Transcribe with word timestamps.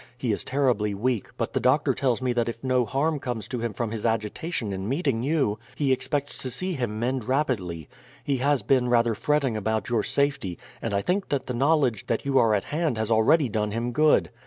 He 0.17 0.31
is 0.33 0.43
terribly 0.43 0.95
weak; 0.95 1.27
but 1.37 1.53
the 1.53 1.59
doctor 1.59 1.93
tells 1.93 2.23
me 2.23 2.33
that 2.33 2.49
if 2.49 2.63
no 2.63 2.85
harm 2.85 3.19
comes 3.19 3.47
to 3.49 3.59
him 3.59 3.71
from 3.71 3.91
his 3.91 4.03
agitation 4.03 4.73
in 4.73 4.89
meeting 4.89 5.21
you, 5.21 5.59
he 5.75 5.91
expects 5.93 6.39
to 6.39 6.49
see 6.49 6.73
him 6.73 6.99
mend 6.99 7.27
rapidly. 7.29 7.87
He 8.23 8.37
has 8.37 8.63
been 8.63 8.89
rather 8.89 9.13
fretting 9.13 9.55
about 9.55 9.89
your 9.89 10.01
safety, 10.01 10.57
and 10.81 10.95
I 10.95 11.03
think 11.03 11.29
that 11.29 11.45
the 11.45 11.53
knowledge 11.53 12.07
that 12.07 12.25
you 12.25 12.39
are 12.39 12.55
at 12.55 12.63
hand 12.63 12.97
has 12.97 13.11
already 13.11 13.47
done 13.47 13.69
him 13.69 13.91
good. 13.91 14.31